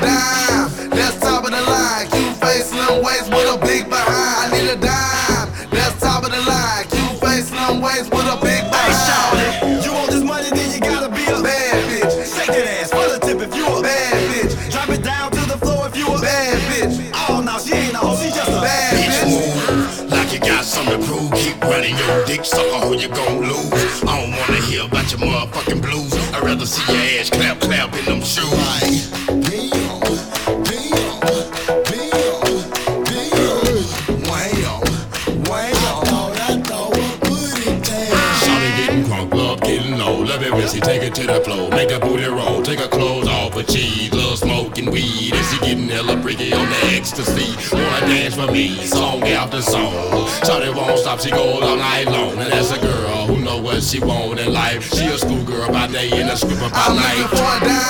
[0.00, 0.90] dime.
[0.90, 2.08] That's top of the line.
[2.40, 4.52] Face, slim waist with a big behind.
[4.52, 5.48] I need a dime.
[5.70, 6.86] That's top of the line.
[7.20, 9.84] Face, slim waist with a big behind.
[9.84, 12.12] You want this money, then you gotta be a bad bitch.
[12.34, 14.70] Shake that ass for the tip if you a bad bitch.
[14.70, 17.10] Drop it down to the floor if you a bad bitch.
[17.28, 19.20] Oh no, she ain't a hoe, she just a bad bitch.
[19.30, 21.32] Move like you got something to prove.
[21.32, 24.02] Keep running your dick, sucker, who you gon' lose?
[24.04, 26.14] I don't wanna hear about your motherfucking blues.
[26.34, 27.59] I'd rather see your ass clap
[40.68, 41.70] she take it to the floor.
[41.70, 42.62] Make that booty roll.
[42.62, 44.12] Take her clothes off her cheese.
[44.12, 45.34] Love smoking weed.
[45.34, 47.54] And she getting hella freaky on the ecstasy.
[47.76, 49.92] Wanna dance for me, song after song.
[50.44, 52.38] Shawty won't stop, she goes all night long.
[52.38, 54.92] And that's a girl who know what she want in life.
[54.94, 57.89] She a schoolgirl by day and a stripper by I'm night.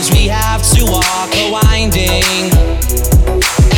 [0.00, 2.50] Roads we have to walk are winding.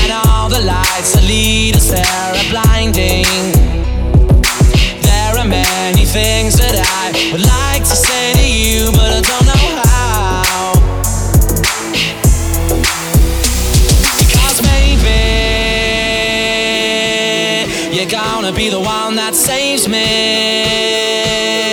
[0.03, 3.27] And all the lights that lead us there are blinding.
[5.03, 9.47] There are many things that I would like to say to you, but I don't
[9.51, 10.73] know how.
[14.19, 15.21] Because maybe
[17.97, 21.72] you're gonna be the one that saves me.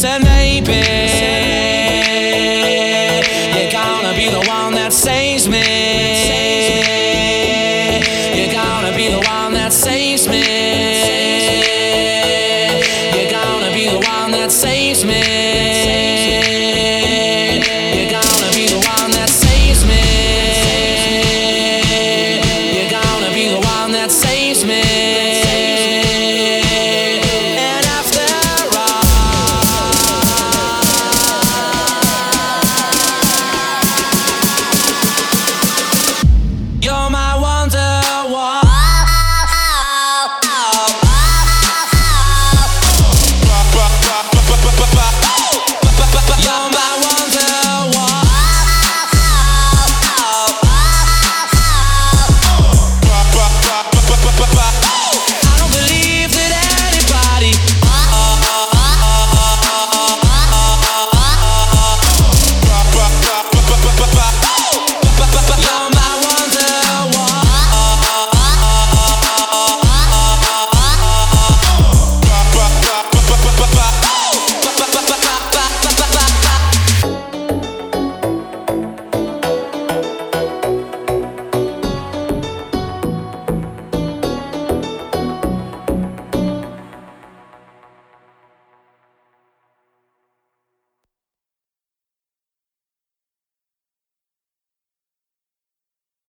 [0.00, 1.29] Said maybe